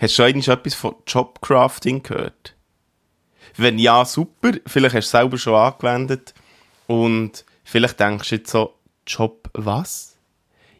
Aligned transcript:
Hast 0.00 0.18
du 0.18 0.22
eigentlich 0.22 0.48
etwas 0.48 0.74
von 0.74 0.94
Jobcrafting 1.06 2.02
gehört? 2.02 2.54
Wenn 3.56 3.78
ja, 3.78 4.04
super. 4.04 4.52
Vielleicht 4.66 4.94
hast 4.94 5.06
du 5.06 5.06
es 5.06 5.10
selber 5.10 5.38
schon 5.38 5.54
angewendet. 5.54 6.34
Und 6.86 7.44
vielleicht 7.64 7.98
denkst 7.98 8.28
du 8.28 8.34
jetzt 8.36 8.50
so, 8.50 8.74
Job 9.06 9.50
was? 9.54 10.16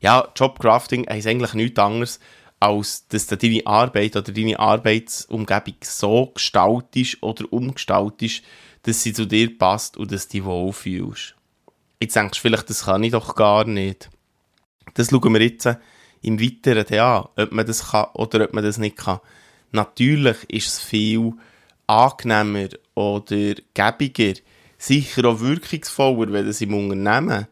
Ja, 0.01 0.29
Jobcrafting 0.37 1.09
heisst 1.09 1.27
eigentlich 1.27 1.55
nichts 1.55 1.79
anderes, 1.81 2.21
als 2.61 3.09
dass 3.09 3.27
du 3.27 3.37
deine 3.37 3.67
Arbeit 3.67 4.17
oder 4.17 4.31
deine 4.31 4.59
Arbeitsumgebung 4.59 5.77
so 5.83 6.27
gestaltest 6.27 7.23
oder 7.23 7.53
umgestaltest, 7.53 8.43
dass 8.83 9.03
sie 9.03 9.13
zu 9.13 9.27
dir 9.27 9.57
passt 9.59 9.97
und 9.97 10.13
dass 10.13 10.29
du 10.29 10.39
dich 10.39 10.45
wohlfühlst. 10.45 11.35
Jetzt 12.01 12.15
denkst 12.15 12.39
du 12.39 12.43
vielleicht, 12.43 12.71
das 12.71 12.85
kann 12.85 13.03
ich 13.03 13.13
doch 13.13 13.35
gar 13.35 13.65
nicht. 13.65 14.09
Das 14.95 15.11
schauen 15.11 15.35
wir 15.35 15.43
jetzt 15.43 15.69
im 16.23 16.41
Weiteren 16.41 16.99
an, 16.99 17.29
ob 17.37 17.53
man 17.53 17.67
das 17.67 17.91
kann 17.91 18.07
oder 18.15 18.45
ob 18.45 18.55
man 18.55 18.65
das 18.65 18.79
nicht 18.79 18.97
kann. 18.97 19.21
Natürlich 19.73 20.37
ist 20.49 20.69
es 20.69 20.81
viel 20.81 21.35
angenehmer 21.87 22.69
oder 22.95 23.55
gäbiger, 23.75 24.39
sicher 24.79 25.25
auch 25.27 25.41
wirkungsvoller, 25.41 26.33
wenn 26.33 26.47
es 26.47 26.61
im 26.61 26.75
Unternehmen 26.75 27.47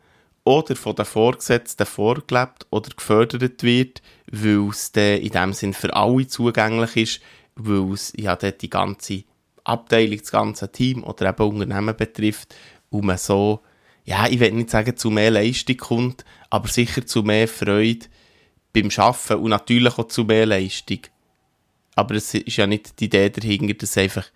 oder 0.44 0.76
von 0.76 0.94
den 0.94 1.04
Vorgesetzten 1.04 1.86
vorgelebt 1.86 2.66
oder 2.70 2.90
gefördert 2.90 3.62
wird, 3.62 4.00
weil 4.30 4.68
es 4.70 4.92
dann 4.92 5.20
in 5.20 5.30
dem 5.30 5.52
Sinn 5.52 5.74
für 5.74 5.94
alle 5.94 6.26
zugänglich 6.26 6.96
ist, 6.96 7.20
weil 7.56 7.92
es 7.92 8.12
ja 8.16 8.36
dort 8.36 8.62
die 8.62 8.70
ganze 8.70 9.24
Abteilung, 9.64 10.18
das 10.18 10.30
ganze 10.30 10.70
Team 10.70 11.02
oder 11.02 11.30
eben 11.30 11.42
Unternehmen 11.42 11.96
betrifft 11.96 12.54
und 12.90 13.06
man 13.06 13.18
so, 13.18 13.60
ja, 14.04 14.28
ich 14.28 14.38
will 14.38 14.52
nicht 14.52 14.70
sagen, 14.70 14.96
zu 14.96 15.10
mehr 15.10 15.32
Leistung 15.32 15.78
kommt, 15.78 16.24
aber 16.48 16.68
sicher 16.68 17.04
zu 17.04 17.24
mehr 17.24 17.48
Freude 17.48 18.06
beim 18.82 18.90
Arbeiten 18.96 19.42
und 19.42 19.50
natürlich 19.50 19.98
auch 19.98 20.08
zu 20.08 20.24
mehr 20.24 20.46
Leistung. 20.46 21.00
Aber 21.94 22.14
es 22.14 22.34
ist 22.34 22.56
ja 22.56 22.66
nicht 22.66 23.00
die 23.00 23.06
Idee 23.06 23.30
dahinter, 23.30 23.74
dass 23.74 23.96
einfach 23.96 24.26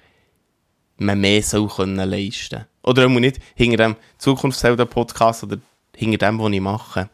man 0.97 1.21
mehr 1.21 1.43
soll 1.43 1.69
können 1.69 2.09
leisten 2.09 2.67
Oder 2.83 3.07
auch 3.07 3.11
nicht 3.11 3.39
hinter 3.55 3.77
dem 3.79 3.97
Zukunftshelden-Podcast 4.19 5.45
oder 5.45 5.59
hinter 5.95 6.19
dem, 6.19 6.39
was 6.39 6.53
ich 6.53 6.61
mache. 6.61 7.11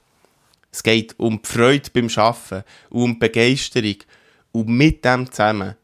Es 0.70 0.82
geht 0.82 1.18
um 1.18 1.40
die 1.42 1.48
Freude 1.48 1.90
beim 1.92 2.08
Arbeiten, 2.16 2.64
um 2.90 3.14
die 3.14 3.18
Begeisterung. 3.18 3.96
Und 4.52 4.68
mit 4.68 5.04
dem 5.04 5.30
zusammen 5.30 5.74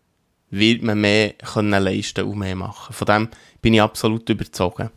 wird 0.51 0.83
man 0.83 1.01
mehr 1.01 1.33
können 1.33 1.83
leisten 1.83 2.25
und 2.25 2.39
mehr 2.39 2.57
machen. 2.57 2.93
Von 2.93 3.07
dem 3.07 3.29
bin 3.61 3.75
ich 3.75 3.83
absolut 3.83 4.29
überzogen. 4.29 4.91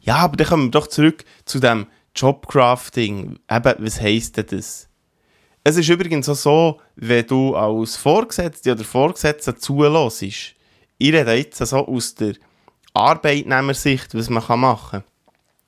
Ja, 0.00 0.16
aber 0.16 0.36
dann 0.36 0.46
kommen 0.46 0.66
wir 0.66 0.70
doch 0.72 0.88
zurück 0.88 1.24
zu 1.44 1.60
dem 1.60 1.86
Jobcrafting. 2.16 3.38
Eben, 3.50 3.74
was 3.78 4.00
heisst 4.00 4.36
denn 4.36 4.46
das? 4.50 4.89
Es 5.62 5.76
ist 5.76 5.90
übrigens 5.90 6.28
auch 6.28 6.34
so, 6.34 6.80
wenn 6.96 7.26
du 7.26 7.54
als 7.54 7.96
Vorgesetzte 7.96 8.72
oder 8.72 8.82
Vorgesetzte 8.84 9.54
zulässt, 9.54 10.22
ich 10.22 10.54
rede 11.00 11.34
jetzt 11.34 11.58
so 11.58 11.86
aus 11.86 12.14
der 12.14 12.34
Arbeitnehmersicht, 12.94 14.14
was 14.14 14.30
man 14.30 14.60
machen 14.60 15.00
kann. 15.00 15.04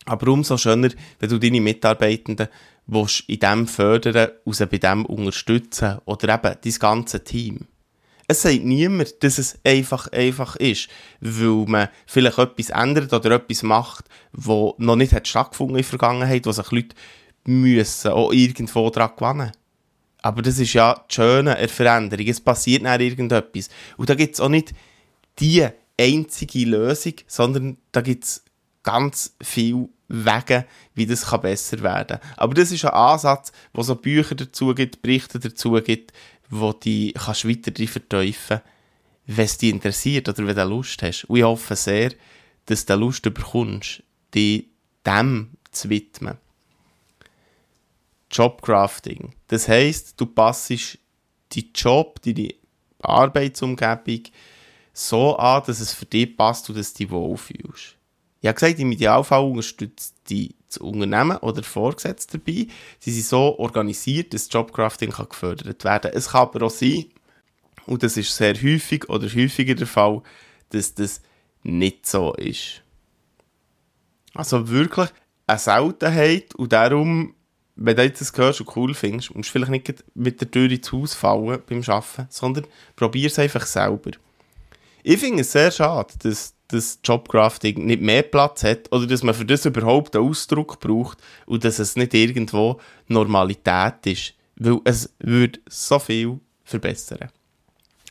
Aber 0.07 0.33
umso 0.33 0.57
schöner, 0.57 0.89
wenn 1.19 1.29
du 1.29 1.39
deine 1.39 1.61
Mitarbeitenden 1.61 2.49
willst 2.87 3.29
in 3.29 3.39
dem 3.39 3.69
fördern 3.69 4.31
und 4.45 4.71
bei 4.71 4.79
dem 4.79 5.05
unterstützen 5.05 5.99
oder 6.07 6.35
eben 6.35 6.57
dein 6.63 6.75
ganze 6.79 7.23
Team. 7.23 7.67
Es 8.27 8.43
sagt 8.43 8.65
niemand, 8.65 9.23
dass 9.23 9.37
es 9.37 9.59
einfach 9.63 10.09
einfach 10.09 10.57
ist, 10.57 10.89
weil 11.21 11.67
man 11.67 11.89
vielleicht 12.07 12.39
etwas 12.39 12.71
ändert 12.71 13.13
oder 13.13 13.33
etwas 13.33 13.63
macht, 13.63 14.07
wo 14.33 14.75
noch 14.79 14.97
nicht 14.97 15.13
hat 15.13 15.29
stattgefunden 15.29 15.77
in 15.77 15.83
der 15.83 15.89
Vergangenheit, 15.89 16.47
wo 16.47 16.53
sich 16.53 16.71
Leute 16.71 16.97
müssen 17.45 18.13
auch 18.13 18.33
irgendwo 18.33 18.89
daran 18.89 19.17
gewinnen. 19.17 19.53
Aber 20.23 20.43
das 20.43 20.59
ist 20.59 20.73
ja 20.73 20.95
das 20.95 21.15
Schöne 21.15 21.59
an 21.59 21.69
Veränderung. 21.69 22.27
Es 22.27 22.41
passiert 22.41 22.85
dann 22.85 23.01
irgendetwas. 23.01 23.69
Und 23.97 24.09
da 24.09 24.15
gibt 24.15 24.35
es 24.35 24.41
auch 24.41 24.49
nicht 24.49 24.73
die 25.39 25.67
einzige 25.99 26.65
Lösung, 26.65 27.15
sondern 27.27 27.77
da 27.91 28.01
gibt 28.01 28.25
es 28.25 28.45
ganz 28.83 29.35
viele 29.43 29.89
Wege, 30.09 30.67
wie 30.95 31.07
das 31.07 31.27
kann 31.27 31.41
besser 31.41 31.81
werden 31.81 32.19
kann. 32.21 32.31
Aber 32.37 32.55
das 32.55 32.71
ist 32.71 32.85
ein 32.85 32.93
Ansatz, 32.93 33.53
wo 33.73 33.83
so 33.83 33.95
Bücher 33.95 34.35
dazu 34.35 34.75
gibt, 34.75 35.03
Berichte 35.03 35.39
dazu 35.39 35.73
gibt, 35.83 36.13
wo 36.51 36.73
die 36.73 37.13
kannst 37.13 37.49
weiter 37.49 37.71
drin 37.71 37.89
verteufeln 37.89 38.61
wenn 39.27 39.45
es 39.45 39.59
dich 39.59 39.71
interessiert 39.71 40.29
oder 40.29 40.47
wenn 40.47 40.57
du 40.57 40.65
Lust 40.65 41.03
hast. 41.03 41.25
Und 41.25 41.37
ich 41.37 41.43
hoffe 41.43 41.77
sehr, 41.77 42.13
dass 42.67 42.87
du 42.87 42.95
Lust 42.95 43.23
bekommst, 43.23 44.03
dich 44.35 44.67
dem 45.07 45.51
zu 45.71 45.91
widmen. 45.91 46.39
Jobcrafting. 48.33 49.35
Das 49.49 49.69
heisst, 49.69 50.21
du 50.21 50.27
passest 50.27 50.99
die 51.53 51.71
Job, 51.75 52.21
deine 52.23 52.55
Arbeitsumgebung 53.01 54.23
so 54.93 55.37
an, 55.37 55.63
dass 55.67 55.81
es 55.81 55.93
für 55.93 56.07
dich 56.07 56.37
passt 56.37 56.69
und 56.69 56.79
dass 56.79 56.93
du 56.93 57.05
dich 57.05 57.11
wohlfühlst. 57.11 57.97
Ich 58.41 58.49
habe 58.49 58.59
gesagt, 58.59 58.81
im 58.81 58.93
Idealfall 58.93 59.45
unterstützt 59.45 60.17
die 60.29 60.55
das 60.69 60.79
Unternehmen 60.79 61.37
oder 61.39 61.63
Vorgesetzte 61.63 62.39
dabei. 62.39 62.67
Sie 62.99 63.13
sind 63.13 63.27
so 63.27 63.59
organisiert, 63.59 64.33
dass 64.35 64.49
Jobcrafting 64.51 65.11
gefördert 65.11 65.85
werden 65.85 66.03
kann. 66.03 66.13
Es 66.13 66.31
kann 66.31 66.43
aber 66.43 66.67
auch 66.67 66.71
sein, 66.71 67.05
und 67.87 68.03
das 68.03 68.17
ist 68.17 68.35
sehr 68.35 68.55
häufig 68.55 69.09
oder 69.09 69.27
häufiger 69.27 69.75
der 69.75 69.87
Fall, 69.87 70.23
dass 70.71 70.95
das 70.95 71.21
nicht 71.63 72.07
so 72.07 72.33
ist. 72.35 72.83
Also 74.35 74.69
wirklich 74.69 75.11
eine 75.47 75.59
Seltenheit 75.59 76.55
und 76.55 76.73
darum 76.73 77.35
wenn 77.77 77.97
du 77.97 78.11
das 78.11 78.33
hörst 78.37 78.61
und 78.61 78.77
cool 78.77 78.95
findest, 78.95 79.35
musst 79.35 79.49
du 79.49 79.53
vielleicht 79.53 79.71
nicht 79.71 80.05
mit 80.15 80.41
der 80.41 80.51
Tür 80.51 80.71
ins 80.71 80.93
Haus 80.93 81.15
fallen 81.15 81.63
beim 81.67 81.83
Arbeiten, 81.87 82.27
sondern 82.29 82.67
probier 82.97 83.29
es 83.29 83.39
einfach 83.39 83.67
selber. 83.67 84.11
Ich 85.03 85.19
finde 85.19 85.41
es 85.41 85.53
sehr 85.53 85.71
schade, 85.71 86.15
dass 86.23 86.55
das 86.69 87.01
Jobcrafting 87.05 87.85
nicht 87.85 88.03
mehr 88.03 88.23
Platz 88.23 88.63
hat 88.65 88.91
oder 88.93 89.07
dass 89.07 89.23
man 89.23 89.35
für 89.35 89.45
das 89.45 89.67
überhaupt 89.67 90.17
einen 90.17 90.29
Ausdruck 90.29 90.81
braucht 90.81 91.19
und 91.47 91.65
dass 91.65 91.79
es 91.79 91.97
nicht 91.97 92.15
irgendwo 92.15 92.81
Normalität 93.09 94.07
ist, 94.07 94.35
weil 94.57 94.81
es 94.85 95.13
würde 95.19 95.61
so 95.69 95.99
viel 95.99 96.41
verbessern. 96.65 97.31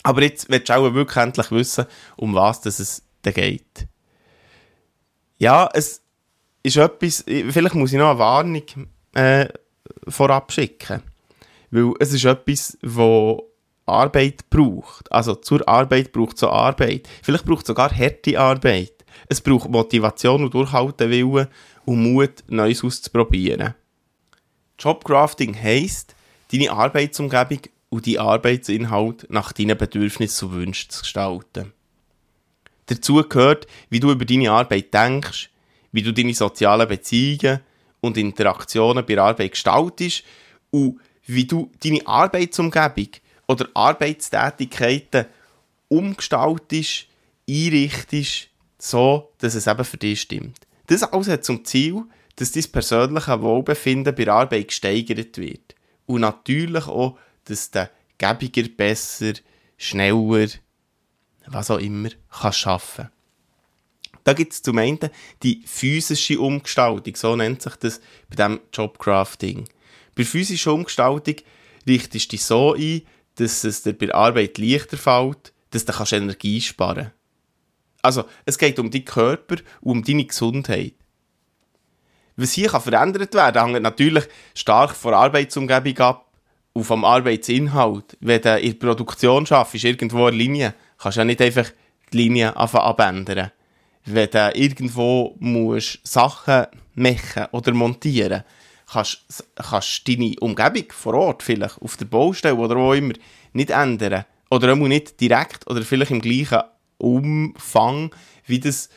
Aber 0.03 0.21
jetzt 0.21 0.49
willst 0.49 0.69
du 0.69 0.73
auch 0.73 0.93
wirklich 0.93 1.17
endlich 1.17 1.51
wissen, 1.51 1.85
um 2.17 2.33
was 2.33 2.65
es 2.65 3.03
da 3.21 3.31
geht. 3.31 3.87
Ja, 5.37 5.69
es 5.73 6.01
ist 6.63 6.77
etwas, 6.77 7.23
vielleicht 7.25 7.75
muss 7.75 7.93
ich 7.93 7.99
noch 7.99 8.11
eine 8.11 8.19
Warnung 8.19 8.63
äh, 9.13 9.47
vorab 10.07 10.51
schicken. 10.51 11.01
Weil 11.69 11.93
es 11.99 12.13
ist 12.13 12.25
etwas, 12.25 12.77
wo 12.81 13.51
Arbeit 13.85 14.49
braucht. 14.49 15.11
Also 15.11 15.35
zur 15.35 15.67
Arbeit 15.67 16.11
braucht 16.11 16.37
es 16.37 16.43
Arbeit. 16.43 17.07
Vielleicht 17.21 17.45
braucht 17.45 17.61
es 17.61 17.67
sogar 17.67 17.91
harte 17.95 18.39
Arbeit. 18.39 18.93
Es 19.27 19.41
braucht 19.41 19.69
Motivation 19.69 20.43
und 20.43 20.53
Durchhaltewillen 20.53 21.47
und 21.85 22.03
Mut, 22.03 22.43
Neues 22.47 22.83
auszuprobieren. 22.83 23.73
Jobcrafting 24.79 25.55
heisst, 25.55 26.15
deine 26.51 26.71
Arbeitsumgebung 26.71 27.61
und 27.89 28.05
die 28.05 28.19
Arbeitsinhalt 28.19 29.27
nach 29.29 29.51
deinen 29.51 29.77
Bedürfnissen 29.77 30.49
und 30.49 30.55
Wünschen 30.55 30.89
zu 30.89 31.01
gestalten. 31.01 31.73
Dazu 32.87 33.23
gehört, 33.27 33.67
wie 33.89 33.99
du 33.99 34.11
über 34.11 34.25
deine 34.25 34.51
Arbeit 34.51 34.93
denkst, 34.93 35.49
wie 35.91 36.01
du 36.01 36.13
deine 36.13 36.33
sozialen 36.33 36.87
Beziehungen 36.87 37.59
und 38.01 38.17
Interaktionen 38.17 39.05
bei 39.05 39.15
der 39.15 39.23
Arbeit 39.23 39.51
gestaltest 39.51 40.23
und 40.71 40.99
wie 41.25 41.45
du 41.45 41.71
deine 41.83 42.05
Arbeitsumgebung 42.05 43.09
oder 43.47 43.69
Arbeitstätigkeiten 43.73 45.25
umgestaltest, 45.87 47.07
einrichtest, 47.47 48.49
so, 48.77 49.31
dass 49.37 49.55
es 49.55 49.67
eben 49.67 49.85
für 49.85 49.97
dich 49.97 50.21
stimmt. 50.21 50.59
Das 50.87 51.03
alles 51.03 51.27
hat 51.27 51.45
zum 51.45 51.63
Ziel, 51.63 52.03
dass 52.35 52.51
dein 52.51 52.71
persönliches 52.71 53.41
Wohlbefinden 53.41 54.15
bei 54.15 54.25
der 54.25 54.33
Arbeit 54.33 54.69
gesteigert 54.69 55.37
wird. 55.37 55.75
Und 56.05 56.21
natürlich 56.21 56.87
auch, 56.87 57.17
dass 57.45 57.71
du 57.71 57.89
gäbiger, 58.17 58.67
besser, 58.69 59.33
schneller, 59.77 60.47
was 61.45 61.71
auch 61.71 61.79
immer, 61.79 62.09
kannst 62.29 62.67
arbeiten 62.67 63.09
da 64.23 64.33
gibt 64.33 64.53
es 64.53 64.61
zum 64.61 64.77
einen 64.77 64.99
die 65.43 65.63
physische 65.65 66.39
Umgestaltung, 66.39 67.15
so 67.15 67.35
nennt 67.35 67.61
sich 67.61 67.75
das 67.77 68.01
bei 68.29 68.35
dem 68.35 68.59
Jobcrafting. 68.73 69.67
Bei 70.15 70.23
physischer 70.23 70.73
Umgestaltung 70.73 71.35
richtest 71.87 72.25
du 72.25 72.29
dich 72.29 72.43
so 72.43 72.73
ein, 72.73 73.01
dass 73.35 73.63
es 73.63 73.83
dir 73.83 73.93
bei 73.93 74.07
der 74.07 74.15
Arbeit 74.15 74.57
leichter 74.57 74.97
fällt, 74.97 75.53
dass 75.71 75.85
du 75.85 76.15
Energie 76.15 76.61
sparen 76.61 76.95
kannst. 76.95 77.15
Also, 78.03 78.25
es 78.45 78.57
geht 78.57 78.79
um 78.79 78.89
deinen 78.89 79.05
Körper 79.05 79.57
und 79.81 79.91
um 79.91 80.03
deine 80.03 80.25
Gesundheit. 80.25 80.95
Was 82.35 82.53
hier 82.53 82.69
kann 82.69 82.81
verändert 82.81 83.33
werden 83.35 83.61
hängt 83.61 83.83
natürlich 83.83 84.25
stark 84.55 84.95
von 84.95 85.11
der 85.11 85.19
Arbeitsumgebung 85.19 85.97
ab 85.99 86.31
und 86.73 86.83
vom 86.83 87.05
Arbeitsinhalt. 87.05 88.17
Wenn 88.19 88.41
du 88.41 88.59
in 88.59 88.71
der 88.71 88.87
Produktion 88.87 89.45
schaffst, 89.45 89.83
irgendwo 89.83 90.25
eine 90.25 90.37
Linie, 90.37 90.73
kannst 90.97 91.17
du 91.17 91.21
ja 91.21 91.25
nicht 91.25 91.41
einfach 91.41 91.69
die 92.11 92.17
Linie 92.17 92.55
abändern. 92.55 93.51
Wenn 94.05 94.29
du 94.29 94.51
irgendwo 94.55 95.35
musst 95.39 95.99
Sachen 96.03 96.65
machen 96.95 97.45
oder 97.51 97.73
montieren 97.73 98.43
kannst, 98.91 99.25
kannst 99.55 100.07
du 100.07 100.15
deine 100.15 100.35
Umgebung 100.39 100.91
vor 100.91 101.13
Ort, 101.13 101.43
vielleicht 101.43 101.81
auf 101.81 101.97
der 101.97 102.05
Baustelle 102.05 102.55
oder 102.55 102.75
wo 102.75 102.93
immer, 102.93 103.13
nicht 103.53 103.69
ändern. 103.69 104.25
Oder 104.49 104.73
auch 104.73 104.75
nicht 104.75 105.19
direkt 105.21 105.69
oder 105.69 105.81
vielleicht 105.81 106.11
im 106.11 106.21
gleichen 106.21 106.61
Umfang, 106.97 108.13
wie 108.45 108.59
das 108.59 108.89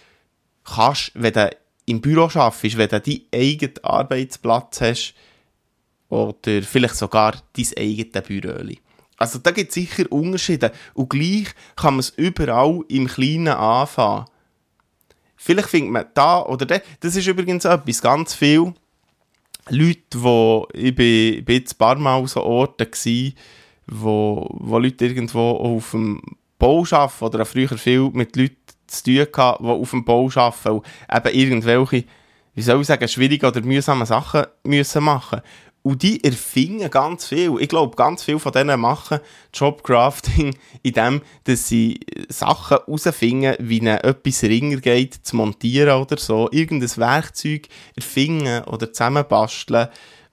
kannst, 0.64 1.12
wenn 1.14 1.32
du 1.32 1.50
im 1.86 2.00
Büro 2.00 2.28
arbeitest, 2.34 2.76
wenn 2.76 2.88
du 2.88 3.00
deinen 3.00 3.20
eigenen 3.32 3.84
Arbeitsplatz 3.84 4.80
hast 4.80 5.14
oder 6.08 6.62
vielleicht 6.62 6.96
sogar 6.96 7.42
dein 7.52 7.66
eigenes 7.76 8.22
Büro. 8.26 8.74
Also 9.16 9.38
da 9.38 9.52
gibt 9.52 9.68
es 9.68 9.74
sicher 9.74 10.10
Unterschiede 10.10 10.72
und 10.94 11.08
gleich 11.08 11.46
kann 11.76 11.94
man 11.94 12.00
es 12.00 12.10
überall 12.10 12.80
im 12.88 13.06
Kleinen 13.06 13.48
anfangen. 13.48 14.26
Vielleicht 15.36 15.68
findet 15.68 15.92
man 15.92 16.06
da 16.14 16.42
oder 16.42 16.66
da, 16.66 16.78
das 17.00 17.16
ist 17.16 17.26
übrigens 17.26 17.64
etwas, 17.64 18.00
ganz 18.00 18.34
viel 18.34 18.72
Leute, 19.68 20.22
wo, 20.22 20.68
ich 20.72 20.94
bin, 20.94 21.44
bin 21.44 21.62
ein 21.62 21.78
paar 21.78 21.96
Mal 21.96 22.26
so 22.26 22.42
Orte 22.42 22.86
gewesen, 22.86 23.34
wo, 23.86 24.48
wo 24.60 24.78
Leute 24.78 25.06
irgendwo 25.06 25.52
auf 25.52 25.92
dem 25.92 26.20
Bau 26.58 26.84
arbeiten 26.90 27.24
oder 27.24 27.44
früher 27.44 27.76
viel 27.78 28.10
mit 28.12 28.36
Leuten 28.36 28.56
zu 28.86 29.04
tun 29.04 29.26
gehabt, 29.32 29.60
die 29.60 29.66
auf 29.66 29.90
dem 29.90 30.04
Bau 30.04 30.30
arbeiten 30.34 30.68
und 30.68 30.86
eben 31.12 31.34
irgendwelche, 31.34 32.04
wie 32.54 32.62
soll 32.62 32.80
ich 32.80 32.86
sagen, 32.86 33.08
schwierige 33.08 33.46
oder 33.46 33.60
mühsame 33.62 34.06
Sachen 34.06 34.44
müssen 34.62 35.04
machen 35.04 35.40
und 35.84 36.02
die 36.02 36.24
erfinden 36.24 36.90
ganz 36.90 37.28
viel. 37.28 37.56
Ich 37.60 37.68
glaube, 37.68 37.94
ganz 37.94 38.24
viele 38.24 38.38
von 38.38 38.52
denen 38.52 38.80
machen 38.80 39.20
Jobcrafting 39.52 40.56
in 40.82 40.92
dem, 40.94 41.20
dass 41.44 41.68
sie 41.68 42.00
Sachen 42.30 42.78
herausfinden, 42.78 43.54
wie 43.58 43.78
ihnen 43.78 43.98
etwas 43.98 44.44
ringer 44.44 44.78
geht, 44.78 45.14
zu 45.14 45.36
montieren 45.36 46.00
oder 46.00 46.16
so. 46.16 46.48
Irgendein 46.50 46.96
Werkzeug 46.96 47.68
erfinden 47.96 48.64
oder 48.64 48.94
zusammenbasteln 48.94 49.88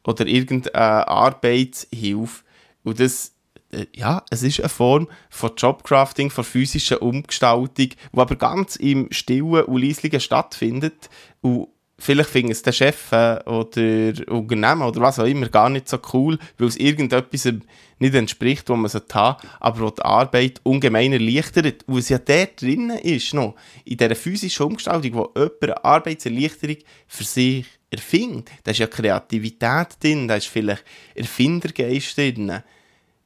oder 0.05 0.25
irgendeine 0.25 1.09
Arbeitshilfe. 1.09 2.43
Und 2.85 3.01
das, 3.01 3.33
äh, 3.73 3.87
ja, 3.93 4.23
es 4.29 4.43
ist 4.43 4.61
eine 4.61 4.69
Form 4.69 5.09
von 5.29 5.51
Jobcrafting, 5.57 6.29
von 6.29 6.45
physischer 6.45 7.01
Umgestaltung, 7.01 7.73
die 7.77 7.89
aber 8.13 8.37
ganz 8.37 8.77
im 8.77 9.09
Stillen 9.11 9.65
und 9.65 9.81
Leislichen 9.81 10.21
stattfindet 10.21 11.09
und 11.41 11.67
vielleicht 12.01 12.29
finden 12.29 12.51
es 12.51 12.63
der 12.63 12.71
Chef 12.71 13.11
äh, 13.11 13.39
oder 13.45 14.13
Unternehmen 14.31 14.81
oder 14.81 15.01
was 15.01 15.19
auch 15.19 15.25
immer 15.25 15.47
gar 15.49 15.69
nicht 15.69 15.87
so 15.87 15.99
cool, 16.13 16.37
weil 16.57 16.67
es 16.67 16.77
irgendetwas 16.77 17.53
nicht 17.99 18.15
entspricht, 18.15 18.67
was 18.69 18.77
man 18.77 18.89
sollte 18.89 19.15
haben, 19.15 19.47
aber 19.59 19.81
was 19.81 19.95
die 19.95 20.01
Arbeit 20.01 20.61
ungemein 20.63 21.13
erleichtert, 21.13 21.85
wo 21.87 21.99
es 21.99 22.09
ja 22.09 22.17
dort 22.17 22.61
drinnen 22.61 22.97
ist 22.97 23.33
noch, 23.33 23.55
in 23.85 23.97
dieser 23.97 24.15
physischen 24.15 24.65
Umgestaltung, 24.65 25.13
wo 25.13 25.31
jemand 25.35 25.63
eine 25.63 25.85
Arbeitserleichterung 25.85 26.77
für 27.07 27.23
sich 27.23 27.65
erfindet. 27.91 28.49
Da 28.63 28.71
ist 28.71 28.79
ja 28.79 28.87
Kreativität 28.87 29.87
drin, 30.01 30.27
da 30.27 30.35
ist 30.35 30.47
vielleicht 30.47 30.83
Erfindergeist 31.13 32.17
drin. 32.17 32.63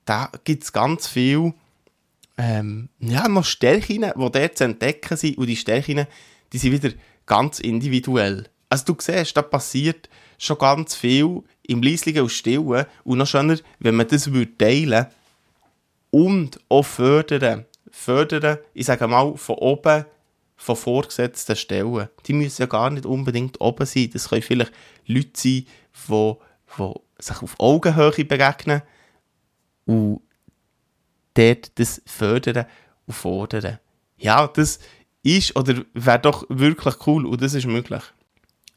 Da 0.04 0.32
gibt 0.44 0.64
es 0.64 0.74
ganz 0.74 1.08
viel 1.08 1.54
ähm, 2.38 2.90
ja, 3.00 3.28
noch 3.30 3.46
Stärken, 3.46 4.02
die 4.02 4.32
dort 4.32 4.58
zu 4.58 4.66
entdecken 4.66 5.16
sind 5.16 5.38
und 5.38 5.48
die 5.48 5.56
Stärken, 5.56 6.06
die 6.52 6.58
sind 6.58 6.74
wieder 6.74 6.94
ganz 7.26 7.60
individuell. 7.60 8.50
Also 8.70 8.86
du 8.86 8.96
siehst, 9.00 9.36
da 9.38 9.42
passiert 9.42 10.10
schon 10.38 10.58
ganz 10.58 10.96
viel 10.96 11.44
im 11.64 11.82
Leislichen 11.82 12.24
und 12.24 12.32
Stillen 12.32 12.86
und 13.04 13.18
noch 13.18 13.28
schöner, 13.28 13.58
wenn 13.80 13.96
man 13.96 14.08
das 14.08 14.32
würde 14.32 14.58
teilen 14.58 15.08
und 16.12 16.60
auch 16.70 16.84
fördern. 16.84 17.66
Fördern, 17.92 18.58
ich 18.74 18.86
sage 18.86 19.08
mal, 19.08 19.38
von 19.38 19.56
oben, 19.56 20.06
von 20.58 20.76
vorgesetzten 20.76 21.56
Stellen. 21.56 22.10
Die 22.26 22.34
müssen 22.34 22.62
ja 22.62 22.68
gar 22.68 22.90
nicht 22.90 23.06
unbedingt 23.06 23.60
oben 23.62 23.86
sein. 23.86 24.10
Das 24.12 24.30
können 24.30 24.42
vielleicht 24.42 24.74
Leute 25.06 25.30
sein, 25.34 25.66
die, 26.08 26.34
die 26.78 26.98
sich 27.20 27.42
auf 27.42 27.56
Augenhöhe 27.60 28.26
begegnen 28.26 28.82
und 29.86 30.22
dort 31.34 31.80
das 31.80 32.02
fördern 32.06 32.66
und 33.06 33.14
fordern. 33.14 33.80
Ja, 34.18 34.48
das 34.48 34.80
ist 35.24 35.56
oder 35.56 35.84
wäre 35.94 36.20
doch 36.20 36.46
wirklich 36.50 36.96
cool 37.08 37.26
und 37.26 37.42
das 37.42 37.54
ist 37.54 37.66
möglich 37.66 38.04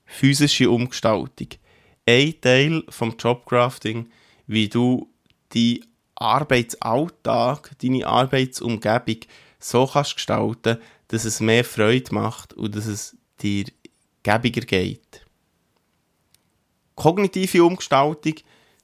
physische 0.09 0.71
Umgestaltung. 0.71 1.49
Ein 2.07 2.35
Teil 2.41 2.83
vom 2.89 3.15
Jobcrafting, 3.17 4.11
wie 4.47 4.69
du 4.69 5.09
die 5.53 5.85
Arbeitsalltag, 6.17 7.77
deine 7.81 8.07
Arbeitsumgebung 8.07 9.21
so 9.61 9.87
kannst 9.87 10.17
gestalten, 10.17 10.79
dass 11.09 11.25
es 11.25 11.41
mehr 11.41 11.65
Freude 11.65 12.13
macht 12.15 12.55
und 12.55 12.75
dass 12.75 12.87
es 12.87 13.17
dir 13.41 13.67
gäbiger 14.23 14.63
geht. 14.63 15.25
Kognitive 16.95 17.65
Umgestaltung, 17.65 18.35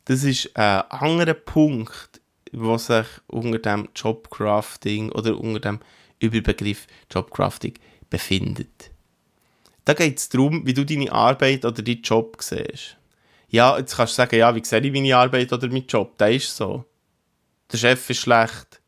das 0.05 0.23
ist 0.23 0.57
ein 0.57 0.83
anderer 0.91 1.35
Punkt, 1.35 2.21
was 2.53 2.87
sich 2.87 3.07
unter 3.27 3.59
dem 3.59 3.89
Jobcrafting 3.97 5.11
oder 5.11 5.39
unter 5.39 5.61
dem 5.61 5.81
Überbegriff 6.21 6.87
Jobcrafting 7.11 7.75
befindet. 8.11 8.94
Da 9.85 9.93
geht 9.93 10.19
es 10.19 10.29
darum, 10.29 10.67
wie 10.67 10.75
du 10.75 10.85
deine 10.85 11.13
Arbeit 11.13 11.65
oder 11.65 11.83
deinen 11.83 12.03
Job 12.03 12.37
siehst. 12.41 12.97
Ja, 13.49 13.79
jetzt 13.79 13.97
kannst 13.97 14.15
du 14.15 14.17
sagen, 14.17 14.37
ja, 14.37 14.55
wie 14.55 14.65
sehe 14.65 14.81
ich 14.81 14.93
meine 14.93 15.17
Arbeit 15.17 15.53
oder 15.53 15.69
meinen 15.69 15.87
Job? 15.87 16.17
Der 16.19 16.33
ist 16.33 16.57
so. 16.57 16.85
Der 17.71 17.79
Chef 17.79 18.09
ist 18.11 18.21
schlecht, 18.21 18.81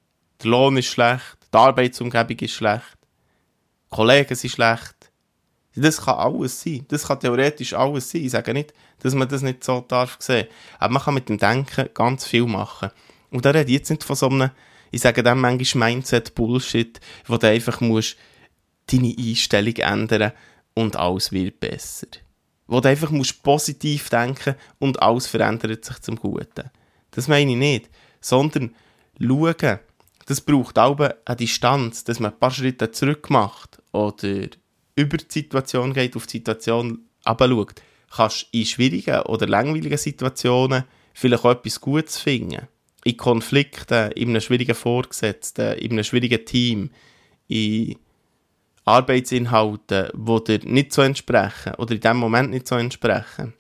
der 0.43 0.50
Lohn 0.50 0.76
ist 0.76 0.87
schlecht, 0.87 1.38
die 1.52 1.56
Arbeitsumgebung 1.56 2.38
ist 2.38 2.52
schlecht, 2.52 2.98
die 3.90 3.94
Kollegen 3.94 4.34
sind 4.34 4.50
schlecht. 4.50 4.94
Das 5.78 6.00
kann 6.00 6.14
alles 6.14 6.62
sein. 6.62 6.87
Das 6.88 7.06
kann 7.06 7.20
theoretisch 7.20 7.75
alles 7.75 8.10
sein. 8.10 8.22
Ich 8.22 8.31
sage 8.31 8.54
nicht, 8.54 8.72
dass 9.00 9.14
man 9.14 9.28
das 9.28 9.42
nicht 9.42 9.62
so 9.62 9.84
darf 9.87 10.16
sehen. 10.20 10.46
Aber 10.78 10.94
man 10.94 11.02
kann 11.02 11.14
mit 11.14 11.28
dem 11.28 11.37
Denken 11.37 11.90
ganz 11.92 12.26
viel 12.26 12.47
machen. 12.47 12.90
Und 13.30 13.44
da 13.44 13.50
rede 13.50 13.71
ich 13.71 13.78
jetzt 13.78 13.90
nicht 13.90 14.02
von 14.02 14.16
so 14.16 14.28
einem, 14.28 14.50
ich 14.90 15.02
sage 15.02 15.23
dem 15.23 15.38
manchmal 15.38 15.92
Mindset-Bullshit, 15.92 16.99
wo 17.26 17.37
du 17.37 17.49
einfach 17.49 17.80
musst 17.82 18.16
deine 18.87 19.14
Einstellung 19.18 19.75
ändern 19.76 20.32
musst 20.32 20.55
und 20.76 20.95
alles 20.95 21.33
wird 21.33 21.59
besser. 21.59 22.06
Wo 22.68 22.80
du 22.80 22.88
einfach 22.88 23.11
musst 23.11 23.42
positiv 23.42 24.11
denken 24.11 24.54
und 24.78 25.02
alles 25.02 25.26
verändert 25.26 25.85
sich 25.85 25.99
zum 26.00 26.16
Guten. 26.16 26.71
Das 27.11 27.28
meine 27.28 27.52
ich 27.52 27.56
nicht, 27.56 27.90
sondern 28.21 28.75
schauen, 29.21 29.78
das 30.26 30.40
braucht 30.40 30.78
auch 30.78 30.99
eine 30.99 31.37
Distanz, 31.37 32.04
dass 32.04 32.21
man 32.21 32.33
ein 32.33 32.38
paar 32.38 32.50
Schritte 32.50 32.90
zurück 32.90 33.30
macht 33.30 33.80
oder 33.92 34.49
über 34.97 35.16
die 35.16 35.25
Situation 35.28 35.95
geht, 35.95 36.16
auf 36.16 36.26
die 36.26 36.38
Situation 36.38 37.06
abschaut. 37.25 37.80
Kannst 38.11 38.49
in 38.52 38.66
schwierigen 38.66 39.23
oder 39.23 39.47
langweiligen 39.47 39.99
Situationen 39.99 40.85
vielleicht 41.14 41.45
auch 41.45 41.52
etwas 41.52 41.80
Gutes 41.80 42.18
finden. 42.18 42.68
In 43.04 43.16
Konflikten, 43.16 44.11
in 44.12 44.30
einem 44.30 44.40
schwierigen 44.40 44.75
Vorgesetzten, 44.75 45.78
in 45.78 45.92
einem 45.92 46.04
schwierigen 46.04 46.45
Team, 46.45 46.90
in 47.47 47.97
Arbeitsinhalte, 48.87 50.12
die 50.14 50.45
dir 50.45 50.69
nicht 50.71 50.93
so 50.93 51.02
entsprechen 51.02 51.75
oder 51.75 51.95
in 51.95 52.00
dem 52.00 52.16
Moment 52.16 52.50
nicht 52.50 52.69
so 52.69 52.76
entsprechen. 52.76 53.52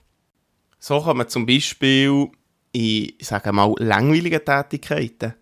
So 0.78 1.02
kann 1.02 1.16
man 1.16 1.28
zum 1.28 1.46
Beispiel 1.46 2.28
in, 2.72 3.12
sage 3.20 3.52
mal, 3.52 3.74
langweiligen 3.78 4.44
Tätigkeiten 4.44 5.34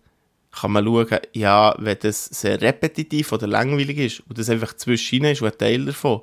kann 0.51 0.71
man 0.71 0.85
schauen, 0.85 1.19
ja, 1.33 1.75
wenn 1.77 1.97
das 1.99 2.25
sehr 2.25 2.61
repetitiv 2.61 3.31
oder 3.33 3.45
langweilig 3.45 3.97
ist 3.97 4.19
und 4.21 4.37
das 4.37 4.49
einfach 4.49 4.73
zwischen 4.75 5.25
ist 5.25 5.41
und 5.41 5.51
ein 5.51 5.57
Teil 5.57 5.85
davon, 5.85 6.21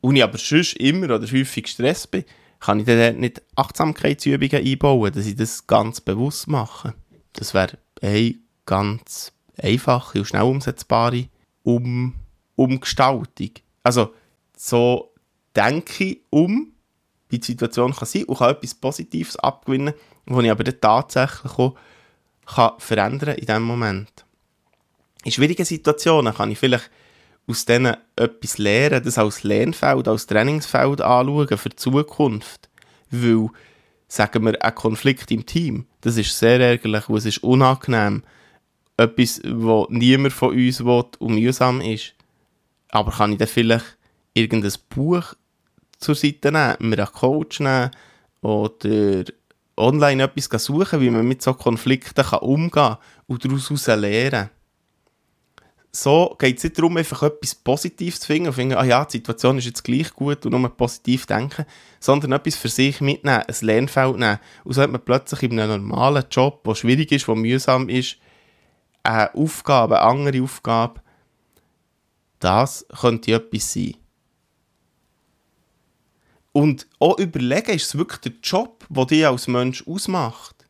und 0.00 0.16
ich 0.16 0.22
aber 0.22 0.38
sonst 0.38 0.74
immer 0.78 1.06
oder 1.06 1.26
häufig 1.26 1.64
gestresst 1.64 2.10
bin, 2.10 2.24
kann 2.60 2.80
ich 2.80 2.86
dann 2.86 3.20
nicht 3.20 3.42
Achtsamkeitsübungen 3.56 4.66
einbauen, 4.66 5.12
dass 5.12 5.26
ich 5.26 5.36
das 5.36 5.66
ganz 5.66 6.00
bewusst 6.00 6.48
mache. 6.48 6.94
Das 7.34 7.54
wäre 7.54 7.78
eine 8.00 8.34
ganz 8.66 9.32
einfache 9.56 10.18
und 10.18 10.24
schnell 10.24 10.42
umsetzbare 10.42 11.28
um 11.62 12.14
Umgestaltung. 12.56 13.50
Also, 13.82 14.14
so 14.56 15.12
denke 15.54 16.04
ich 16.04 16.20
um, 16.30 16.72
wie 17.28 17.38
die 17.38 17.46
Situation 17.46 17.94
kann 17.94 18.06
sein 18.06 18.24
und 18.24 18.38
kann 18.38 18.50
etwas 18.50 18.74
Positives 18.74 19.36
abgewinnen, 19.36 19.94
was 20.26 20.44
ich 20.44 20.50
aber 20.50 20.64
dann 20.64 20.80
tatsächlich 20.80 21.52
auch 21.58 21.74
kann 22.46 22.72
verändern 22.78 23.36
in 23.36 23.46
diesem 23.46 23.62
Moment. 23.62 24.24
In 25.24 25.32
schwierigen 25.32 25.64
Situationen 25.64 26.34
kann 26.34 26.50
ich 26.50 26.58
vielleicht 26.58 26.90
aus 27.46 27.64
denen 27.64 27.96
etwas 28.16 28.58
lernen, 28.58 29.02
das 29.02 29.18
als 29.18 29.42
Lernfeld, 29.42 30.08
als 30.08 30.26
Trainingsfeld 30.26 31.00
anschauen 31.00 31.58
für 31.58 31.68
die 31.68 31.76
Zukunft. 31.76 32.68
Weil, 33.10 33.48
sagen 34.08 34.44
wir, 34.44 34.62
ein 34.62 34.74
Konflikt 34.74 35.30
im 35.30 35.44
Team, 35.44 35.86
das 36.00 36.16
ist 36.16 36.38
sehr 36.38 36.60
ärgerlich 36.60 37.08
und 37.08 37.16
es 37.16 37.26
ist 37.26 37.42
unangenehm 37.42 38.22
etwas, 38.96 39.40
was 39.44 39.86
niemand 39.90 40.32
von 40.32 40.50
uns 40.50 40.84
will 40.84 41.04
und 41.18 41.34
mühsam 41.34 41.80
ist. 41.80 42.13
Aber 42.94 43.10
kann 43.10 43.32
ich 43.32 43.38
dann 43.38 43.48
vielleicht 43.48 43.98
irgendein 44.34 44.72
Buch 44.88 45.34
zur 45.98 46.14
Seite 46.14 46.52
nehmen, 46.52 46.76
mir 46.78 46.98
einen 46.98 47.12
Coach 47.12 47.58
nehmen 47.58 47.90
oder 48.40 49.24
online 49.76 50.22
etwas 50.22 50.64
suchen, 50.64 51.00
wie 51.00 51.10
man 51.10 51.26
mit 51.26 51.42
so 51.42 51.54
Konflikten 51.54 52.24
kann 52.24 52.38
umgehen 52.38 52.70
kann 52.70 52.98
und 53.26 53.44
daraus 53.44 53.86
lernen 53.86 54.50
so 55.90 56.34
geht 56.38 56.58
es 56.58 56.64
nicht 56.64 56.76
darum, 56.76 56.96
einfach 56.96 57.22
etwas 57.22 57.54
Positives 57.54 58.20
zu 58.20 58.26
finden 58.26 58.48
und 58.48 58.54
finden, 58.54 58.74
ah 58.74 58.84
ja, 58.84 59.04
die 59.04 59.18
Situation 59.18 59.58
ist 59.58 59.66
jetzt 59.66 59.84
gleich 59.84 60.12
gut 60.12 60.44
und 60.44 60.52
nur 60.52 60.68
positiv 60.76 61.24
denken, 61.26 61.64
sondern 62.00 62.32
etwas 62.32 62.56
für 62.56 62.68
sich 62.68 63.00
mitnehmen, 63.00 63.44
ein 63.46 63.54
Lernfeld 63.60 64.16
nehmen. 64.16 64.40
Und 64.64 64.72
so 64.72 64.82
hat 64.82 64.90
man 64.90 65.04
plötzlich 65.04 65.44
in 65.44 65.60
einem 65.60 65.86
normalen 65.86 66.24
Job, 66.30 66.64
der 66.64 66.74
schwierig 66.74 67.12
ist, 67.12 67.28
der 67.28 67.36
mühsam 67.36 67.88
ist, 67.88 68.16
eine 69.04 69.32
Aufgabe, 69.34 70.00
eine 70.00 70.10
andere 70.10 70.42
Aufgabe, 70.42 71.00
das 72.44 72.86
könnte 73.00 73.32
etwas 73.32 73.72
sein. 73.72 73.96
Und 76.52 76.86
auch 77.00 77.18
überlegen, 77.18 77.72
ist 77.72 77.86
es 77.86 77.98
wirklich 77.98 78.20
der 78.20 78.32
Job, 78.42 78.86
der 78.90 79.06
dich 79.06 79.26
als 79.26 79.48
Mensch 79.48 79.84
ausmacht? 79.88 80.66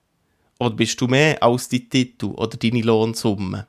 Oder 0.61 0.77
bist 0.77 1.01
du 1.01 1.09
mehr 1.09 1.43
als 1.43 1.69
dein 1.69 1.91
Titel 1.91 2.27
oder 2.27 2.57
deine 2.57 2.81
Lohnsumme? 2.81 3.67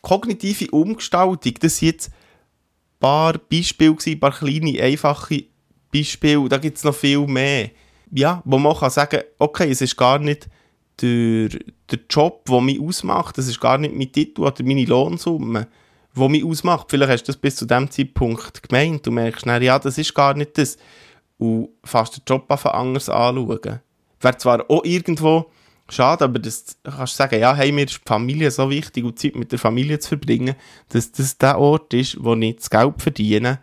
Kognitive 0.00 0.70
Umgestaltung, 0.70 1.54
das 1.60 1.78
sind 1.78 1.88
jetzt 1.88 2.08
ein 2.10 3.00
paar 3.00 3.36
Beispiele, 3.36 3.96
ein 4.06 4.20
paar 4.20 4.32
kleine, 4.32 4.80
einfache 4.80 5.44
Beispiele, 5.92 6.48
da 6.48 6.58
gibt 6.58 6.78
es 6.78 6.84
noch 6.84 6.94
viel 6.94 7.26
mehr. 7.26 7.70
Ja, 8.12 8.40
wo 8.44 8.56
man 8.56 8.76
kann 8.76 8.90
sagen, 8.90 9.22
okay, 9.38 9.70
es 9.70 9.80
ist 9.80 9.96
gar 9.96 10.20
nicht 10.20 10.48
der, 11.02 11.48
der 11.90 11.98
Job, 12.08 12.44
der 12.46 12.60
mich 12.60 12.80
ausmacht, 12.80 13.36
es 13.36 13.48
ist 13.48 13.60
gar 13.60 13.78
nicht 13.78 13.94
mein 13.94 14.12
Titel 14.12 14.42
oder 14.42 14.62
meine 14.62 14.84
Lohnsumme, 14.84 15.66
die 16.18 16.28
mich 16.28 16.44
ausmacht. 16.44 16.86
Vielleicht 16.90 17.12
hast 17.12 17.22
du 17.24 17.32
das 17.32 17.36
bis 17.36 17.56
zu 17.56 17.66
dem 17.66 17.90
Zeitpunkt 17.90 18.62
gemeint 18.68 19.06
und 19.06 19.14
merkst 19.14 19.46
dann, 19.46 19.62
ja, 19.62 19.78
das 19.78 19.98
ist 19.98 20.14
gar 20.14 20.34
nicht 20.34 20.58
das. 20.58 20.76
Und 21.38 21.70
fast 21.84 22.16
den 22.16 22.22
Job 22.26 22.50
einfach 22.50 22.74
anders 22.74 23.08
anschauen. 23.08 23.80
Wäre 24.20 24.36
zwar 24.36 24.70
auch 24.70 24.84
irgendwo 24.84 25.50
schade, 25.88 26.24
aber 26.24 26.38
das 26.38 26.76
kannst 26.82 27.14
du 27.14 27.16
sagen, 27.16 27.40
ja, 27.40 27.54
hey, 27.54 27.72
mir 27.72 27.84
ist 27.84 28.00
die 28.04 28.08
Familie 28.08 28.50
so 28.50 28.68
wichtig 28.68 29.04
und 29.04 29.18
Zeit 29.18 29.36
mit 29.36 29.52
der 29.52 29.58
Familie 29.58 29.98
zu 29.98 30.08
verbringen, 30.08 30.54
dass 30.90 31.12
das 31.12 31.38
der 31.38 31.58
Ort 31.58 31.94
ist, 31.94 32.22
wo 32.22 32.34
ich 32.34 32.56
das 32.56 32.70
Geld 32.70 33.00
verdiene 33.00 33.60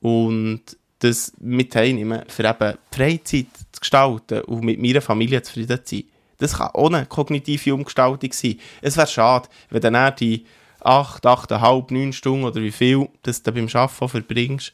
und 0.00 0.62
das 1.00 1.32
mit 1.40 1.72
teilnehmen, 1.72 2.22
für 2.28 2.44
eben 2.44 2.78
Freizeit 2.90 3.46
zu 3.72 3.80
gestalten 3.80 4.40
und 4.42 4.64
mit 4.64 4.80
meiner 4.80 5.02
Familie 5.02 5.42
zufrieden 5.42 5.80
zu 5.84 5.96
sein. 5.96 6.04
Das 6.38 6.58
kann 6.58 6.70
eine 6.74 7.06
kognitive 7.06 7.74
Umgestaltung 7.74 8.32
sein. 8.32 8.58
Es 8.82 8.96
wäre 8.96 9.06
schade, 9.06 9.48
wenn 9.70 9.80
dann 9.80 10.14
die 10.16 10.44
8, 10.86 11.26
8,5, 11.26 11.92
9 11.92 12.12
Stunden 12.12 12.44
oder 12.44 12.60
wie 12.60 12.72
viel 12.72 13.08
das 13.22 13.42
du 13.42 13.52
beim 13.52 13.68
Arbeiten 13.72 14.08
verbringst, 14.08 14.72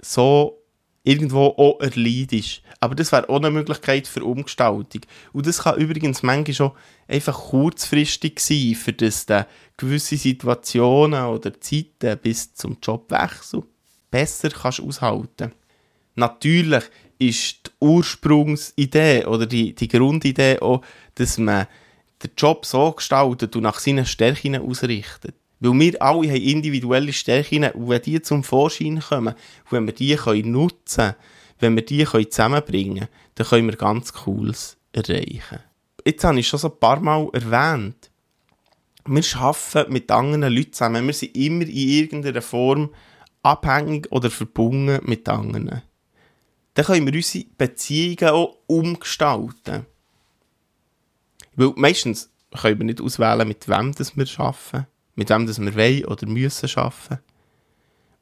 so 0.00 0.58
irgendwo 1.02 1.46
auch 1.56 1.80
erleidest. 1.80 2.62
Aber 2.80 2.94
das 2.94 3.12
wäre 3.12 3.28
auch 3.28 3.36
eine 3.36 3.50
Möglichkeit 3.50 4.06
für 4.06 4.24
Umgestaltung. 4.24 5.02
Und 5.32 5.46
das 5.46 5.62
kann 5.62 5.78
übrigens 5.78 6.22
manchmal 6.22 6.54
schon 6.54 6.72
einfach 7.08 7.38
kurzfristig 7.38 8.40
sein, 8.40 8.74
für 8.74 8.92
das 8.92 9.26
du 9.26 9.46
gewisse 9.76 10.16
Situationen 10.16 11.24
oder 11.26 11.58
Zeiten 11.60 12.18
bis 12.22 12.54
zum 12.54 12.78
Jobwechsel 12.82 13.62
besser 14.10 14.50
kannst 14.50 14.80
aushalten 14.80 15.52
Natürlich 16.16 16.84
ist 17.18 17.66
die 17.66 17.70
Ursprungsidee 17.80 19.24
oder 19.24 19.46
die, 19.46 19.74
die 19.74 19.88
Grundidee 19.88 20.60
auch, 20.60 20.82
dass 21.16 21.38
man 21.38 21.66
den 22.24 22.32
Job 22.36 22.66
so 22.66 22.92
gestaltet 22.92 23.54
und 23.56 23.62
nach 23.62 23.78
seinen 23.78 24.06
Stärken 24.06 24.56
ausrichtet. 24.56 25.34
Weil 25.60 25.78
wir 25.78 26.02
alle 26.02 26.28
haben 26.28 26.42
individuelle 26.42 27.12
Stärken 27.12 27.64
und 27.70 27.88
wenn 27.88 28.02
die 28.02 28.20
zum 28.20 28.42
Vorschein 28.42 29.00
kommen, 29.00 29.34
und 29.34 29.72
wenn 29.72 29.86
wir 29.86 29.94
die 29.94 30.16
können 30.16 30.52
nutzen 30.52 30.96
können, 30.96 31.14
wenn 31.60 31.76
wir 31.76 31.84
die 31.84 32.04
können 32.04 32.30
zusammenbringen 32.30 32.98
können, 32.98 33.08
dann 33.36 33.46
können 33.46 33.68
wir 33.68 33.76
ganz 33.76 34.12
Cooles 34.12 34.76
erreichen. 34.92 35.60
Jetzt 36.04 36.24
habe 36.24 36.38
ich 36.38 36.48
schon 36.48 36.60
so 36.60 36.68
ein 36.68 36.78
paar 36.78 37.00
Mal 37.00 37.28
erwähnt, 37.32 38.10
wir 39.06 39.22
arbeiten 39.36 39.92
mit 39.92 40.10
anderen 40.10 40.52
Leuten 40.54 40.72
zusammen. 40.72 41.06
Wir 41.06 41.12
sind 41.12 41.36
immer 41.36 41.64
in 41.64 41.76
irgendeiner 41.76 42.40
Form 42.40 42.90
abhängig 43.42 44.10
oder 44.10 44.30
verbunden 44.30 45.00
mit 45.04 45.28
anderen. 45.28 45.82
Dann 46.74 46.84
können 46.84 47.06
wir 47.06 47.14
unsere 47.14 47.44
Beziehungen 47.56 48.28
auch 48.30 48.56
umgestalten. 48.66 49.86
Weil 51.56 51.72
meistens 51.76 52.30
können 52.54 52.78
wir 52.78 52.86
nicht 52.86 53.00
auswählen, 53.00 53.46
mit 53.46 53.68
wem 53.68 53.92
das 53.92 54.16
wir 54.16 54.26
arbeiten, 54.38 54.86
mit 55.14 55.30
wem 55.30 55.46
das 55.46 55.60
wir 55.60 55.74
wollen 55.74 56.04
oder 56.06 56.26
müssen 56.26 56.70
arbeiten. 56.76 57.18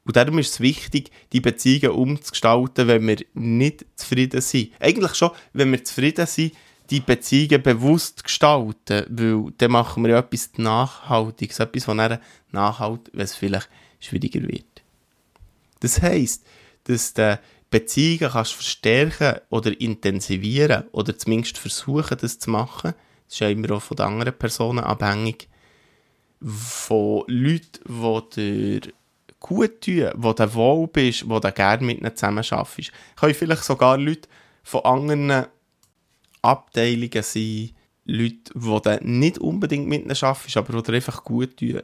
Und 0.05 0.15
darum 0.17 0.37
ist 0.39 0.53
es 0.53 0.59
wichtig, 0.59 1.11
die 1.31 1.39
Beziehungen 1.39 1.97
umzugestalten, 1.97 2.87
wenn 2.87 3.07
wir 3.07 3.17
nicht 3.33 3.85
zufrieden 3.95 4.41
sind. 4.41 4.71
Eigentlich 4.79 5.15
schon, 5.15 5.31
wenn 5.53 5.71
wir 5.71 5.83
zufrieden 5.83 6.25
sind, 6.25 6.53
die 6.89 6.99
Beziehungen 6.99 7.63
bewusst 7.63 8.23
gestalten, 8.23 9.05
weil 9.09 9.53
dann 9.57 9.71
machen 9.71 10.03
wir 10.03 10.11
ja 10.11 10.19
etwas 10.19 10.51
Nachhaltiges, 10.57 11.59
etwas, 11.59 11.87
was 11.87 11.97
dann 11.97 12.19
nachhält, 12.51 13.09
wenn 13.13 13.21
es 13.21 13.35
vielleicht 13.35 13.69
schwieriger 13.99 14.41
wird. 14.41 14.65
Das 15.79 16.01
heisst, 16.01 16.45
dass 16.83 17.13
du 17.13 17.39
Beziehungen 17.69 18.31
kannst 18.31 18.53
verstärken 18.53 19.39
oder 19.49 19.79
intensivieren 19.79 20.83
oder 20.91 21.17
zumindest 21.17 21.57
versuchen, 21.57 22.17
das 22.19 22.37
zu 22.37 22.51
machen. 22.51 22.93
Das 23.33 23.37
ist 23.37 23.39
ja 23.39 23.49
immer 23.49 23.71
auch 23.71 23.81
von 23.81 23.97
den 23.97 24.05
anderen 24.05 24.37
Personen 24.37 24.83
abhängig. 24.83 25.49
Von 26.39 27.23
Leuten, 27.25 27.79
die 27.83 28.81
dir 28.83 28.93
gut 29.39 29.81
tun, 29.81 30.11
wo 30.13 30.33
du 30.33 30.53
wohl 30.53 30.87
bist, 30.87 31.27
wo 31.27 31.39
du 31.39 31.51
gerne 31.51 31.83
mit 31.83 31.97
ihnen 31.99 32.15
zusammen 32.15 32.45
arbeitest. 32.47 32.91
Können 33.15 33.33
vielleicht 33.33 33.63
sogar 33.63 33.97
Leute 33.97 34.29
von 34.61 34.85
anderen 34.85 35.47
Abteilungen 36.43 37.23
sein, 37.23 37.71
Leute, 38.05 38.53
die 38.53 38.81
du 38.83 38.99
nicht 39.01 39.39
unbedingt 39.39 39.87
mit 39.87 40.03
ihnen 40.03 40.15
arbeitest, 40.15 40.57
aber 40.57 40.83
die 40.83 40.91
dir 40.91 40.97
einfach 40.97 41.23
gut 41.23 41.57
tun 41.57 41.81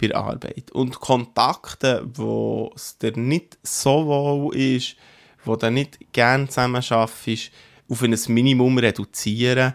bei 0.00 0.06
der 0.06 0.16
Arbeit. 0.16 0.70
Und 0.72 0.98
Kontakte, 0.98 2.08
wo 2.14 2.72
es 2.74 2.96
dir 2.96 3.14
nicht 3.18 3.58
so 3.62 4.06
wohl 4.06 4.56
ist, 4.56 4.96
wo 5.44 5.56
du 5.56 5.70
nicht 5.70 6.10
gerne 6.14 6.48
zusammen 6.48 6.82
arbeitest, 6.88 7.50
auf 7.86 8.02
ein 8.02 8.18
Minimum 8.28 8.78
reduzieren 8.78 9.74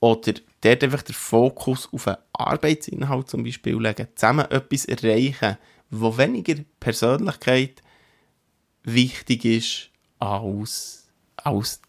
oder 0.00 0.32
dort 0.64 0.82
einfach 0.82 1.02
den 1.02 1.14
Fokus 1.14 1.88
auf 1.92 2.08
einen 2.08 2.16
Arbeitsinhalt 2.32 3.28
zum 3.28 3.44
Beispiel 3.44 3.76
legen, 3.76 4.08
zusammen 4.14 4.50
etwas 4.50 4.86
erreichen, 4.86 5.58
wo 5.90 6.16
weniger 6.16 6.56
Persönlichkeit 6.80 7.82
wichtig 8.82 9.44
ist 9.44 9.90
als, 10.18 11.06
als 11.36 11.80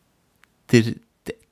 der, 0.71 0.95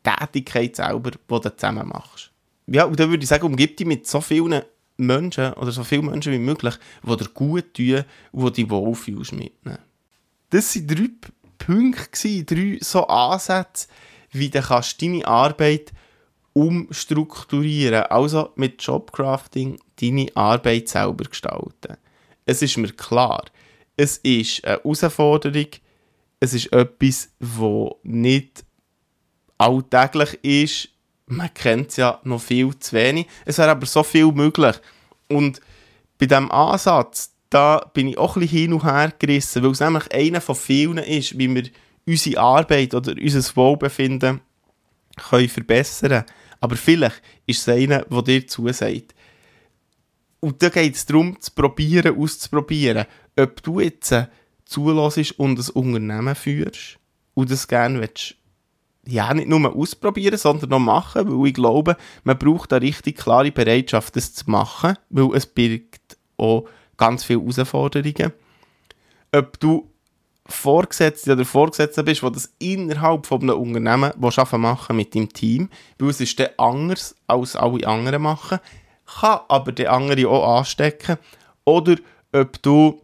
Tätigkeit 0.03 0.75
selber, 0.75 1.11
die 1.11 1.17
du 1.29 1.39
zusammen 1.39 1.87
machst. 1.87 2.31
Ja, 2.67 2.83
und 2.83 2.99
dann 2.99 3.09
würde 3.09 3.23
ich 3.23 3.29
sagen, 3.29 3.45
umgib 3.45 3.77
dich 3.77 3.87
mit 3.87 4.05
so 4.05 4.19
vielen 4.19 4.61
Menschen 4.97 5.53
oder 5.53 5.71
so 5.71 5.83
vielen 5.83 6.05
Menschen 6.05 6.33
wie 6.33 6.39
möglich, 6.39 6.75
die 7.03 7.15
dir 7.15 7.29
gut 7.33 7.73
tun 7.73 8.03
und 8.33 8.57
die 8.57 8.63
dich 8.63 8.69
wohlfühlst 8.69 9.31
mitnehmen. 9.31 9.79
Das 10.49 10.75
waren 10.75 10.87
drei 10.87 11.09
Punkte, 11.57 12.43
drei 12.43 12.77
so 12.81 13.07
Ansätze, 13.07 13.87
wie 14.31 14.49
du 14.49 14.61
kannst 14.61 15.01
deine 15.01 15.25
Arbeit 15.25 15.93
umstrukturieren, 16.53 18.03
also 18.03 18.51
mit 18.55 18.81
Jobcrafting 18.81 19.79
deine 19.99 20.27
Arbeit 20.35 20.87
selber 20.89 21.25
gestalten 21.25 21.97
es 22.45 22.61
ist 22.61 22.77
mir 22.77 22.91
klar, 22.91 23.45
es 23.95 24.17
ist 24.17 24.65
eine 24.65 24.77
Herausforderung, 24.77 25.67
es 26.39 26.53
ist 26.53 26.73
etwas, 26.73 27.29
das 27.39 27.89
nicht 28.03 28.65
alltäglich 29.57 30.33
ist. 30.43 30.89
Man 31.27 31.53
kennt 31.53 31.89
es 31.89 31.97
ja 31.97 32.19
noch 32.23 32.41
viel 32.41 32.77
zu 32.79 32.93
wenig. 32.93 33.27
Es 33.45 33.57
wäre 33.57 33.71
aber 33.71 33.85
so 33.85 34.03
viel 34.03 34.31
möglich. 34.31 34.75
Und 35.29 35.61
bei 36.19 36.25
diesem 36.25 36.51
Ansatz, 36.51 37.33
da 37.49 37.89
bin 37.93 38.09
ich 38.09 38.17
auch 38.17 38.35
ein 38.35 38.41
bisschen 38.41 38.57
hin 38.57 38.73
und 38.73 38.83
her 38.83 39.13
gerissen, 39.17 39.63
weil 39.63 39.71
es 39.71 39.79
nämlich 39.79 40.13
einer 40.13 40.41
von 40.41 40.55
vielen 40.55 40.97
ist, 40.97 41.37
wie 41.37 41.53
wir 41.53 41.63
unsere 42.05 42.41
Arbeit 42.41 42.93
oder 42.93 43.13
unser 43.13 43.55
Wohlbefinden 43.55 44.41
können 45.29 45.49
verbessern 45.49 46.09
können. 46.09 46.25
Aber 46.63 46.77
vielleicht 46.77 47.21
ist 47.45 47.67
es 47.67 47.67
einer, 47.67 48.03
der 48.03 48.21
dir 48.21 48.47
zusagt. 48.47 49.13
Und 50.39 50.63
da 50.63 50.69
geht 50.69 50.95
es 50.95 51.05
darum, 51.05 51.37
zu 51.41 51.51
probieren, 51.51 52.17
auszuprobieren, 52.17 53.05
ob 53.37 53.61
du 53.61 53.81
jetzt 53.81 54.13
äh, 54.13 54.27
zulässt 54.63 55.37
und 55.37 55.59
ein 55.59 55.69
Unternehmen 55.73 56.35
führst 56.35 56.99
und 57.33 57.51
das 57.51 57.67
gerne 57.67 57.99
willst, 57.99 58.35
ja, 59.05 59.33
nicht 59.33 59.49
nur 59.49 59.75
ausprobieren, 59.75 60.37
sondern 60.37 60.69
noch 60.69 60.79
machen, 60.79 61.37
weil 61.37 61.49
ich 61.49 61.53
glaube, 61.53 61.97
man 62.23 62.39
braucht 62.39 62.71
eine 62.71 62.85
richtig 62.85 63.17
klare 63.17 63.51
Bereitschaft, 63.51 64.15
das 64.15 64.33
zu 64.33 64.49
machen, 64.49 64.97
weil 65.09 65.35
es 65.35 65.45
birgt 65.45 66.17
auch 66.37 66.69
ganz 66.95 67.25
viele 67.25 67.41
Herausforderungen. 67.41 68.31
Ob 69.33 69.59
du 69.59 69.92
Vorgesetzte 70.45 71.33
oder 71.33 71.45
Vorgesetzte 71.45 72.03
bist, 72.03 72.21
wo 72.21 72.29
das 72.29 72.53
innerhalb 72.59 73.25
von 73.25 73.41
einem 73.41 73.59
Unternehmen 73.59 74.11
arbeiten 74.21 74.61
machen 74.61 74.95
mit 74.95 75.15
deinem 75.15 75.31
Team, 75.31 75.69
weil 75.99 76.09
es 76.09 76.19
ist 76.19 76.37
dann 76.39 76.49
anders 76.57 77.15
als 77.27 77.55
alle 77.55 77.87
anderen 77.87 78.21
machen, 78.23 78.59
kann 79.19 79.39
aber 79.47 79.71
der 79.71 79.93
andere 79.93 80.27
auch 80.27 80.59
anstecken. 80.59 81.17
Oder 81.63 81.95
ob 82.33 82.61
du 82.61 83.01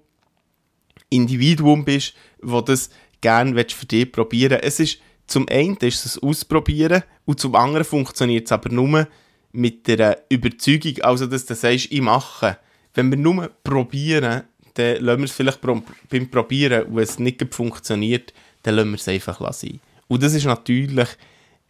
Individuum 1.10 1.86
bist, 1.86 2.14
wo 2.42 2.62
das 2.62 2.90
gerne 3.22 3.66
für 3.70 3.86
dich 3.86 4.12
probieren 4.12 4.60
Es 4.62 4.80
ist 4.80 5.00
zum 5.28 5.48
einen 5.48 5.78
ist 5.78 6.06
es 6.06 6.18
Ausprobieren 6.18 7.04
und 7.26 7.40
zum 7.40 7.56
anderen 7.56 7.86
funktioniert 7.86 8.48
es 8.48 8.52
aber 8.52 8.70
nur 8.70 9.08
mit 9.52 9.88
der 9.88 10.24
Überzeugung, 10.30 11.02
also 11.02 11.28
dass 11.28 11.46
du 11.46 11.56
sagst, 11.56 11.92
ich 11.92 12.02
mache. 12.02 12.58
Wenn 12.96 13.12
wir 13.12 13.18
nur 13.18 13.52
probieren, 13.64 14.44
dann 14.80 15.04
lassen 15.04 15.20
wir 15.20 15.26
es 15.26 15.32
vielleicht 15.32 15.62
beim 15.62 16.30
Probieren 16.30 16.84
und 16.84 17.00
es 17.00 17.20
nicht 17.20 17.54
funktioniert, 17.54 18.34
dann 18.64 18.76
lassen 18.76 18.92
wir 18.92 18.96
es 18.96 19.08
einfach 19.08 19.54
sein. 19.54 19.80
Und 20.08 20.24
das 20.24 20.34
ist 20.34 20.46
natürlich 20.46 21.10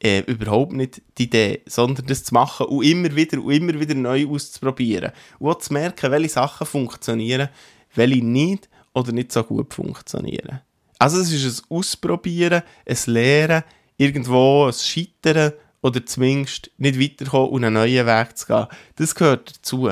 äh, 0.01 0.21
überhaupt 0.21 0.73
nicht 0.73 1.01
die 1.17 1.23
Idee, 1.23 1.61
sondern 1.65 2.05
das 2.05 2.23
zu 2.23 2.33
machen 2.33 2.67
und 2.67 2.85
immer 2.85 3.13
wieder 3.15 3.41
und 3.43 3.51
immer 3.51 3.79
wieder 3.79 3.95
neu 3.95 4.27
auszuprobieren. 4.27 5.11
Und 5.39 5.49
auch 5.49 5.57
zu 5.59 5.73
merken, 5.73 6.11
welche 6.11 6.29
Sachen 6.29 6.65
funktionieren, 6.65 7.49
welche 7.95 8.23
nicht 8.23 8.69
oder 8.93 9.11
nicht 9.11 9.31
so 9.31 9.43
gut 9.43 9.73
funktionieren. 9.73 10.61
Also 10.97 11.19
es 11.19 11.31
ist 11.31 11.63
ein 11.69 11.77
Ausprobieren, 11.77 12.63
ein 12.85 12.97
Lehren, 13.07 13.63
irgendwo 13.97 14.65
ein 14.65 14.73
Scheitern 14.73 15.53
oder 15.81 16.05
zumindest 16.05 16.71
nicht 16.77 16.99
weiterkommen 16.99 17.49
und 17.49 17.63
einen 17.63 17.75
neuen 17.75 18.05
Weg 18.05 18.37
zu 18.37 18.47
gehen. 18.47 18.67
Das 18.95 19.15
gehört 19.15 19.57
dazu. 19.57 19.89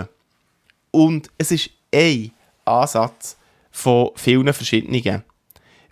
Und 0.92 1.30
es 1.38 1.52
ist 1.52 1.70
ein 1.94 2.32
Ansatz 2.68 3.38
von 3.72 4.12
vielen 4.16 4.52
verschiedenen. 4.54 5.24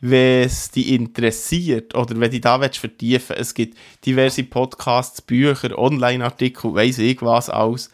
Wenn 0.01 0.44
es 0.44 0.72
dich 0.72 0.91
interessiert 0.91 1.96
oder 1.96 2.20
wenn 2.20 2.32
du 2.32 2.39
da 2.39 2.60
vertiefen 2.60 3.29
willst, 3.29 3.41
es 3.41 3.53
gibt 3.53 3.77
diverse 4.05 4.44
Podcasts, 4.44 5.22
Bücher, 5.22 5.77
Online-Artikel, 5.77 6.74
weiss 6.74 6.98
ich 6.98 7.22
was 7.22 7.50
alles. 7.50 7.89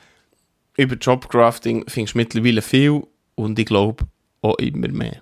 Über 0.78 0.96
Jobcrafting 0.96 1.86
findest 1.88 2.16
du 2.16 2.18
mittlerweile 2.18 2.62
viel 2.62 3.04
und 3.36 3.60
ich 3.60 3.66
glaube 3.66 4.06
auch 4.42 4.58
immer 4.58 4.88
mehr. 4.88 5.22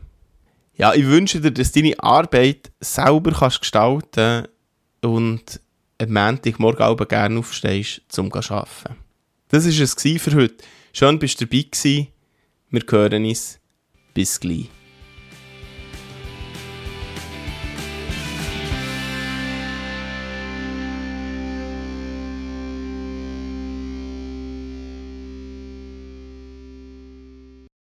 Ja, 0.76 0.94
ich 0.94 1.06
wünsche 1.06 1.42
dir, 1.42 1.52
dass 1.52 1.74
du 1.74 1.82
deine 1.82 2.00
Arbeit 2.02 2.72
selber 2.80 3.32
kannst 3.32 3.60
gestalten 3.60 4.48
und 5.02 5.60
am 6.02 6.14
Montagmorgen 6.14 6.86
auch 6.86 7.08
gerne 7.08 7.40
aufstehst, 7.40 8.02
um 8.18 8.32
zu 8.32 8.54
arbeiten. 8.54 8.96
Das 9.50 9.66
war 9.66 9.84
es 9.84 10.22
für 10.22 10.36
heute. 10.36 10.64
Schön, 10.94 11.20
dass 11.20 11.36
du 11.36 11.46
dabei 11.46 11.66
warst. 11.66 12.19
Wir 12.72 12.84
hören 12.92 13.26
uns. 13.26 13.60
Bis 14.14 14.40
gleich. 14.40 14.70